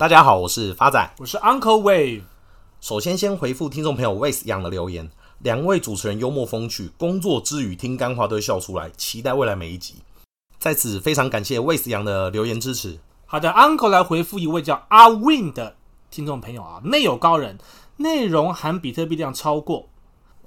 [0.00, 2.22] 大家好，我是发仔，我是 Uncle Wave。
[2.80, 5.10] 首先，先回复听众朋友 Wave 养的留言。
[5.40, 9.96] 两位主持人幽默风趣，工作之余听干话都会笑出来，期待未来每一集。
[10.58, 12.98] 在此非常感谢 Wave 养的留言支持。
[13.26, 15.76] 好的，Uncle 来回复一位叫阿 Win 的
[16.10, 17.58] 听众朋友啊，内有高人，
[17.98, 19.90] 内容含比特币量超过。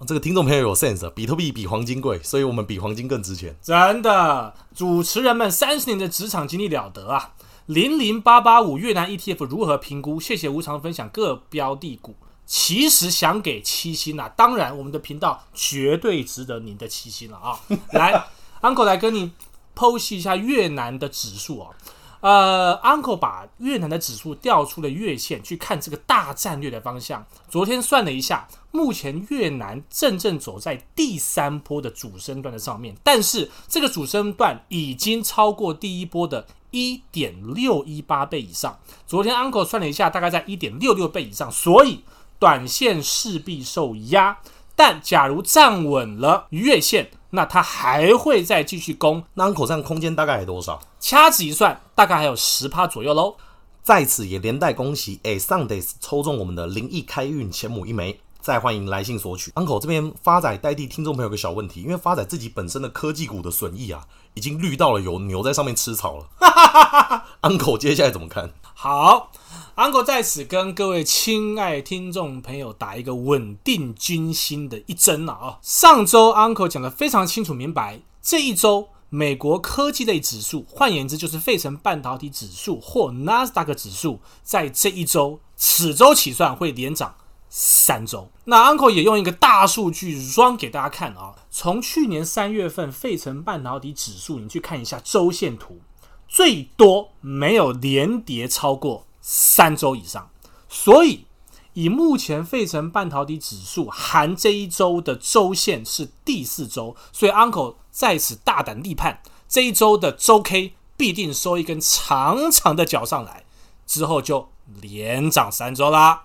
[0.08, 3.56] 这个听众朋友有 sense，比特币比黄金贵，所以我们比黄金更值钱。
[3.62, 7.34] 真的，主持人们三十年的职场经历了得啊！
[7.68, 10.20] 零零八八五越南 ETF 如何评估？
[10.20, 12.16] 谢谢无偿分享各标的股。
[12.46, 17.58] 其实想给七星啊，当然我们的频道绝对值得您的七星了啊！
[17.94, 18.22] 来
[18.62, 19.32] ，Uncle 来跟你
[19.74, 21.72] 剖析一下越南的指数啊。
[22.20, 27.26] 呃，Uncle 把越南的指数调出了月线，去看这个大战略的方向。
[27.50, 36.46] 昨天算了一下，目前越南正正走在第三波的主升段的上面，但是这个主升段已经超过第一波的。
[36.76, 42.04] 一点六一八倍以上，昨天 Uncle 算了一下，大概在一点六六倍以上，所以
[42.40, 44.40] 短线势必受压。
[44.76, 49.24] 但假如站稳了月线，那它还会再继续攻。
[49.36, 50.82] 那 Uncle 这样空间大概还多少？
[51.00, 53.36] 掐指一算，大概还有十趴左右喽。
[53.84, 58.20] 在此也连带恭喜诶 Sundays 抽中我们的灵异开运钱母一枚。
[58.44, 59.52] 再欢迎来信索取。
[59.52, 66.26] Uncle 这边发仔代替听众朋友个小问题，因为发仔自己本身的科技股的损益啊，已经绿到了有牛在上面吃草了。
[66.40, 68.52] 哈哈哈哈 Uncle 接下来怎么看？
[68.74, 69.32] 好
[69.78, 75.60] ，Uncle 在此跟各位亲爱听众朋友打一个稳定军心的一针了啊！
[75.62, 87.16] 上周 Uncle 讲得非常清楚明白，这一周美国科技类指数，换言之就是费城半导体指数或纳斯达克指数，在这一周此周起算会连涨。
[87.56, 91.36] 三周，那 Uncle 也用一个大数据 run 给大家看啊。
[91.52, 95.80] 从去年三月份费城半导体指数，你去看一下周线图，
[96.28, 100.32] 最多没有连跌超过三周以上。
[100.68, 101.28] 所以，
[101.74, 113.44] 以目前费城半导体指数含这一周的周线是第四周，所以 Uncle 在此大胆立判，这一周的周 K 必定收一根长长的脚上来，
[113.86, 114.50] 之后就
[114.82, 116.24] 连涨三周啦。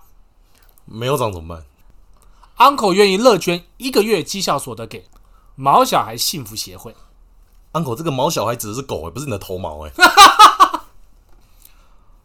[0.91, 1.63] 没有涨怎么办
[2.57, 5.05] ？Uncle 愿意乐捐一个月绩效所得给
[5.55, 6.95] 毛小孩幸福协会。
[7.73, 9.91] Uncle 这个毛小孩指的是狗，不是你的头毛哎。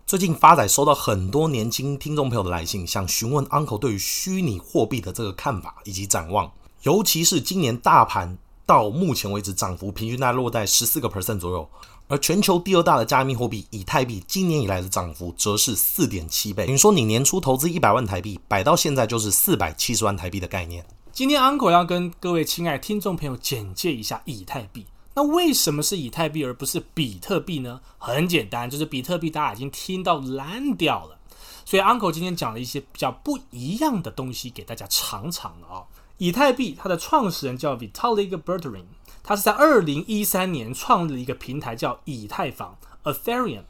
[0.06, 6.50] 最近发仔收到很多年轻听众朋友的来信，想询问 Uncle 对于虚拟货币的这个看法以及展望，
[6.82, 11.69] 尤其是今年大盘到目前为止涨幅平均大概落在十四个 percent 左右。
[12.06, 16.66] 而全球第二大的加密货币以太币，今年以来的涨幅则是四点七倍。
[16.66, 20.84] 等于说，你年初投资一百万台币，摆到现在就是四百七十万台币的概念。
[21.12, 24.87] 今天 Uncle 要跟各位亲爱听众朋友简介一下以太币。
[25.15, 27.81] 那为什么是以太币而不是比特币呢？
[27.97, 31.19] 很简单，就是比特币大家已经听到烂掉了。
[31.65, 35.84] 所以 Uncle 今天讲了一些比较不一样的东西给大家尝尝了啊。
[36.19, 38.84] 以太币它的创始人叫 Vitalik Buterin。
[39.24, 43.62] 他是在二零一三年创立了一个平台，叫以太坊 （Ethereum）。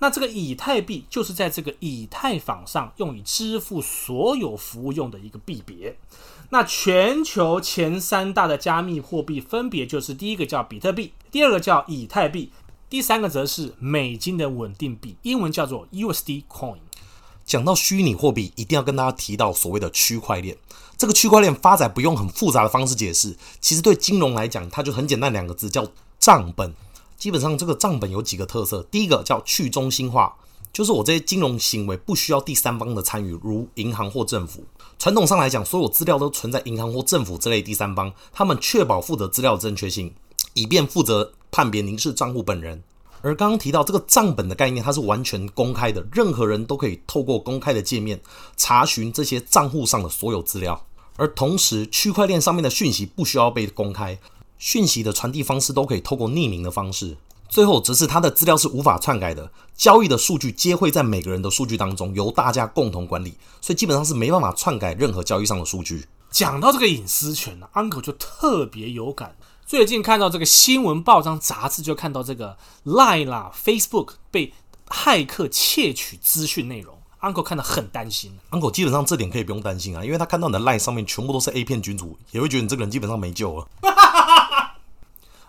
[0.00, 5.96] 那这个以太币就是在这个以太坊上用于支付所有服务用的一个币别。
[6.50, 12.52] 那全球前三大的加密货币分别就是第一个叫比特币，第二个叫以太币，
[12.88, 16.78] 第三个则是美金的稳定币，英文叫做 USD Coin。
[17.48, 20.54] 讲到虚拟货币，一定要跟大家提到所谓的区块链。
[20.98, 25.88] 这个区块链发展不用很复杂的方式解释，其实对金融来讲，它就很简单，两个字叫
[26.18, 26.74] 账本。
[27.16, 30.34] 基本上这个账本有几个特色，第一个叫去中心化，
[30.74, 34.62] 就是我这些金融行为不需要第三方的参与，如银行或政府。
[34.98, 40.12] 传统上来讲，所有资料都存在银行或政府之类第三方，他们确保负责资料的正确性，
[40.52, 42.82] 以便负责判别您是账户本人。
[43.20, 48.20] 而刚刚提到这个账本的概念，它是完全公开的，任何人都可以透过公开的界面
[48.56, 50.86] 查询这些账户上的所有资料。
[51.16, 54.18] 而同时，区块链上面的讯息不需要被公开，
[54.56, 57.16] 讯息的传递方式都可以透过匿名的方式。
[57.48, 66.06] 最后，则是它的资料是无法篡改的，交易的数据皆会在每个人的数据当中由大家共同管理，所以基本上是没办法篡改任何交易上的数据。
[66.30, 69.34] 讲到这个隐私权呢，Uncle 就特别有感。
[69.68, 72.56] 最近看到这个新闻报章杂志，就看到这个
[72.86, 74.54] Line 啦、Facebook 被
[74.86, 78.38] 骇客窃取资讯内容，Uncle 看得很担心。
[78.50, 83.68] Uncle 基本上这点可以不用担心啊，因为他看到你的 Line 上面全部都是 A 片君主，也会觉得你这个人基本上没救了。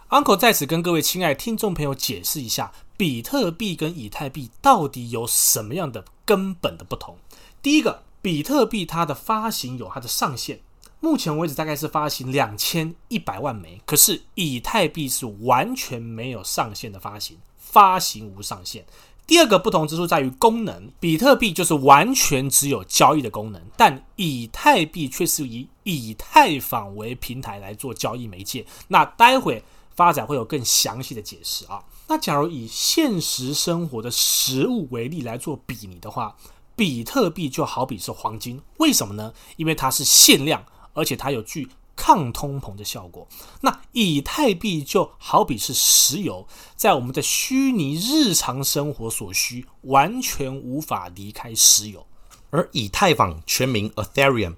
[0.10, 7.18] Uncle 在此跟各位亲爱的听众朋友解释一下，比特币跟以太币到底有什么样的根本的不同。
[7.62, 10.60] 第一个，比特币它的发行有它的上限。
[11.01, 18.86] 目前为止大概是发行两千一百万枚，可是以太币是完全没有上限的发行，发行无上限。
[19.25, 28.66] 第二个不同之处在于功能，比特币就是完全只有交易的功能，但以太币却是以以太坊为平台来做交易媒介。
[28.88, 29.63] 那待会
[29.96, 31.84] 发展会有更详细的解释啊。
[32.07, 36.36] 那假如以现实生活的实物为例来做比拟的话，
[36.75, 39.31] 比特币就好比是黄金，为什么呢？
[39.57, 43.27] 因为它是限量，而且它有具抗通膨的效果。
[43.62, 52.06] 那以太币就好比是石油，在我们的虚拟日常生活所需，完全无法离开石油。
[52.51, 54.56] 而以太坊全名 Ethereum，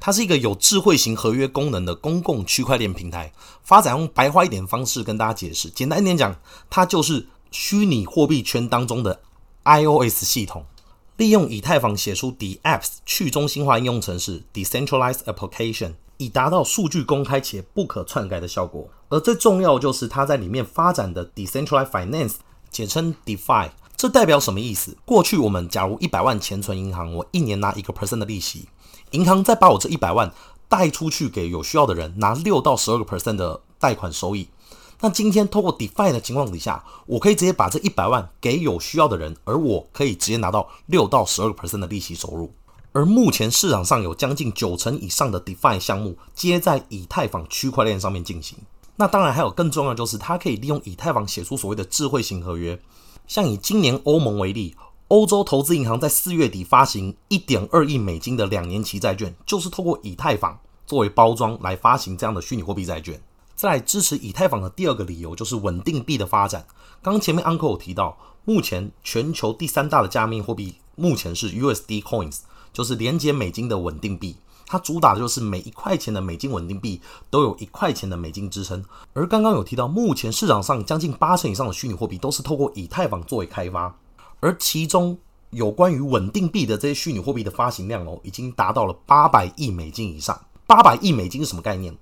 [0.00, 3.32] 它是一个有智慧型合约功能的公共区块链平台。
[3.62, 6.34] 发展用白话一点方式跟大家解释，简单一点讲，
[6.70, 9.20] 它就是虚拟货币圈当中的
[9.64, 10.64] iOS 系统。
[11.18, 18.88] 利用以太坊写出 DApps 去中心化应用程式 Decentralized Application，以达到数据公开且不可篡改的效果。
[19.08, 22.34] 而最重要就是它在里面发展的 Decentralized Finance，
[22.70, 23.70] 简称 DeFi。
[23.96, 24.96] 这代表什么意思？
[25.04, 28.68] 过去我们假如一百万钱存银行，我一年拿一个 percent 的利息，
[29.10, 30.32] 银行再把我这一百万
[30.68, 34.48] 贷出去给有需要的人，拿六到十二个 percent 的贷款收益。
[35.00, 42.52] 那今天透过 DeFi 的情况底下，我可以直接把这一百万给有需要的人，而我可以直接拿到六到十二个 percent 的利息收入。
[42.90, 48.58] 而目前市场上有将近九成以上的 DeFi 项目皆在以太坊区块链上面进行。
[48.96, 52.80] 那当然还有更重要的就是，它可以利用以太坊写出所谓的智慧型合约。
[53.28, 54.74] 像以今年欧盟为例，
[55.06, 63.20] 欧洲投资银行在四月底发行一点二亿美金的两年期债券，就是透过以太坊作为包装来发行这样的虚拟货币债券。
[63.58, 66.64] 再来支持以太坊的第二个理由就是稳定币的发展。
[67.02, 72.38] 刚前面 Uncle 有提到，目前全球第三大的加密货币目前是 USD Coins，
[72.72, 74.36] 就是连接美金的稳定币。
[74.64, 77.00] 它主打的就是每一块钱的美金稳定币
[77.30, 78.84] 都有一块钱的美金支撑。
[79.12, 83.92] 而刚刚有提到，目前市场上将近八成以上的虚拟货币都是透过以太坊作为开发，
[84.38, 85.18] 而其中
[85.50, 90.40] 有关于稳定币的这些虚拟货币的发行量哦，已经达到了八百亿美金以上。
[90.64, 91.92] 八百亿美金是什么概念？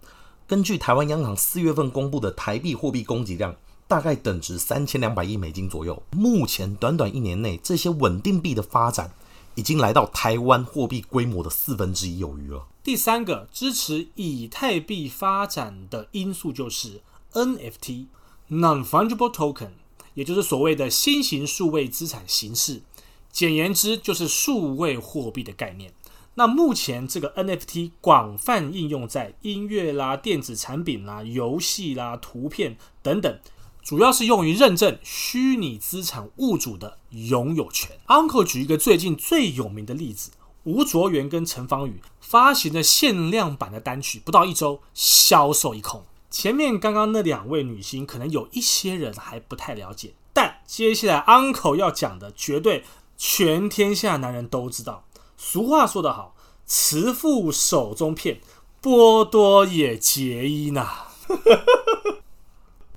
[0.49, 3.57] 根据台湾央行四月份公布的台币货币供给量，
[3.89, 6.01] 大概等值三千两百亿美金左右。
[6.13, 9.11] 目前短短一年内，这些稳定币的发展
[9.57, 12.65] 已经来到台湾货币规模的四分之一有余了。
[12.85, 17.01] 第三个支持以太币发展的因素就是
[17.33, 19.71] NFT（Non-Fungible Token），
[20.15, 22.83] 也就是所谓的新型数位资产形式，
[23.33, 25.93] 简言之就是数位货币的概念。
[26.39, 33.39] 那目前这个 NFT 广泛应用在音乐啦、电子产品啦、游戏啦、图片等等，
[33.83, 37.97] 主要是用于认证虚拟资产物主的拥有权。
[38.09, 40.31] Uncle 举一个最近最有名的例子：
[40.65, 46.05] 吴卓源跟陈芳语发行的限量版的单曲，不到一周销售一空。
[46.29, 52.85] 前面刚刚那两位女星，可能有一些人还不太了解，但接下来 Uncle 要讲的，绝对
[53.17, 55.06] 全天下男人都知道。
[55.37, 56.35] 俗话说得好，
[56.65, 58.41] 慈父手中片，
[58.81, 60.87] 波多野结衣呢。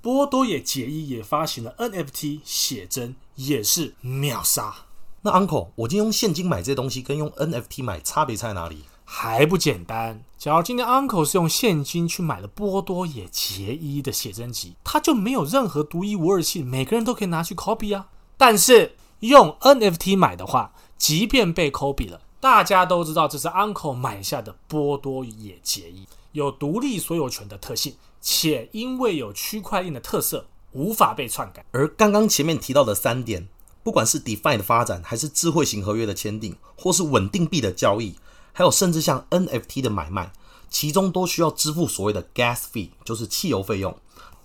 [0.01, 4.73] 波多野结衣也发行了 NFT 写真，也是秒杀。
[5.21, 8.85] 那 Uncle，我今天用现金买这些东西，跟用 NFT 买差别在哪里？
[9.03, 10.23] 还不简单。
[10.37, 18.07] 假如今天 Uncle 是用现金去买了波多野结衣的写真集，他就没有任何独一无二性，每个人都可以拿去 copy 啊。
[18.37, 22.21] 但是用 NFT 买的话，即便被 copy 了。
[22.41, 31.65] 大家都知道这是 Uncle 买下的波多野结衣，有独立所有权的特性，且因为有区块链的特色，无法被篡改。
[31.71, 33.49] 而刚刚前面提到的三点，
[33.83, 38.15] 不管是 DeFi 的发展，还是智慧型合约的签订，或是稳定币的交易，
[38.53, 40.31] 还有甚至像 NFT 的买卖，
[40.69, 43.97] 其中都需要支付所谓的 Gas Fee，就是汽油费用。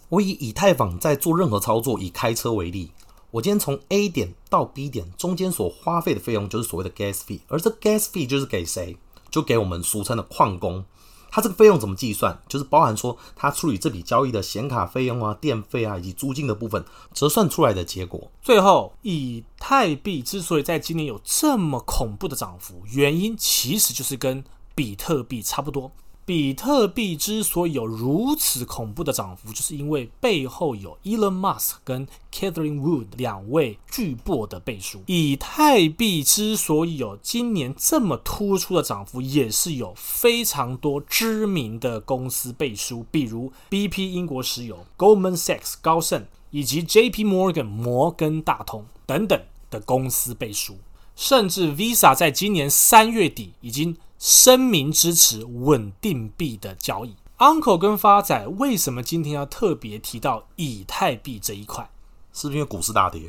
[0.09, 2.91] 我以以太坊在做任何操作，以开车为例。
[3.35, 8.97] 我今天从 A 点到 B 点中间所花费的费用就是所谓的 gas fee，而这 gas fee 就是给谁？
[9.29, 10.85] 就给我们俗称的矿工。
[11.33, 12.41] 它这个费用怎么计算？
[12.47, 18.31] 就是包含说他处理这笔交易的显卡费用啊、电费啊以及租金的部分折算出来的结果。
[18.41, 24.45] 最后，以太币之所以在今年有这么恐怖的涨幅，原因其实就是跟
[24.76, 25.91] 比特币差不多。
[26.26, 35.02] 比特币之所以有如此恐怖的涨幅，就是因为背后有 Elon Musk 跟 Catherine Wood 两位巨擘的背书。
[35.07, 49.38] 以太币之所以有今年这么突出的涨幅，也是有非常多知名的公司背书，比如 BP 英国石油、Goldman Sachs 高盛以及 JP Morgan 摩根大通等等
[49.71, 50.78] 的公司背书，
[51.16, 53.97] 甚至 Visa 在今年三月底已经。
[54.16, 57.14] 声明支持稳定币的交易。
[57.37, 61.90] Uncle 跟发仔为什么今天要特别提到以太币这一块？
[62.33, 63.28] 是不是因为股市大跌？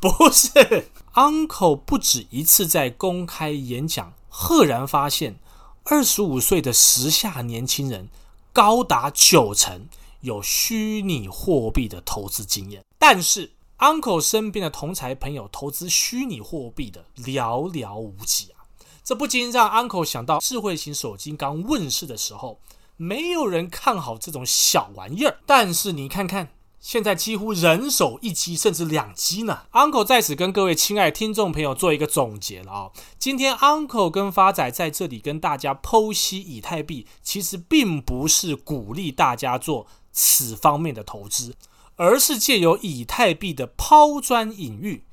[0.00, 5.38] 不是，Uncle 不止一次在公开演讲，赫然发现，
[5.84, 8.08] 二十五岁的时下年轻人
[8.54, 9.88] 高达九成
[10.22, 18.68] 有虚拟货币的投资经验，但是 Uncle 身边的同侪朋友投资虚拟货币的寥寥无几啊！
[19.02, 22.60] 这不禁让 Uncle 想到智慧型手机刚问世的时候，
[22.96, 26.50] 没有人看好这种小玩意儿，但是你看看。
[26.78, 29.64] 现在几乎人手一机，甚至两机呢。
[29.72, 41.54] Uncle 在此跟各位亲爱的听众朋友做一个总结了啊、今天 Uncle 跟发仔在这里跟大家剖析以太币，其实并不是鼓励大家做此方面的投资，
[42.00, 45.04] 而是借由以太币的抛砖引玉，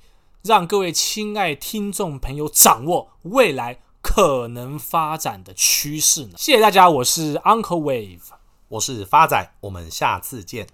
[0.41, 6.35] 让各位亲爱听众朋友掌握未来可能发展的趋势呢。
[6.37, 8.21] 谢谢大家，我是 Uncle Wave，
[8.69, 10.65] 我是发仔，我们下次见。